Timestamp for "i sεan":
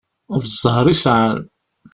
0.93-1.37